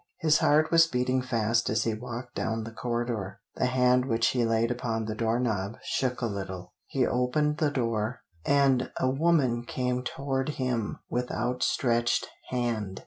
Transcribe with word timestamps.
His 0.21 0.39
heart 0.39 0.71
was 0.71 0.87
beating 0.87 1.21
fast 1.21 1.69
as 1.69 1.83
he 1.83 1.93
walked 1.93 2.33
down 2.33 2.63
the 2.63 2.71
corridor. 2.71 3.39
The 3.57 3.67
hand 3.67 4.05
which 4.07 4.29
he 4.29 4.43
laid 4.45 4.71
upon 4.71 5.05
the 5.05 5.13
door 5.13 5.39
knob 5.39 5.77
shook 5.83 6.21
a 6.21 6.25
little. 6.25 6.73
He 6.87 7.05
opened 7.05 7.57
the 7.57 7.69
door, 7.69 8.21
and 8.43 8.91
a 8.99 9.11
woman 9.11 9.63
came 9.63 10.01
toward 10.03 10.49
him 10.57 10.97
with 11.07 11.29
outstretched 11.29 12.25
hand. 12.49 12.99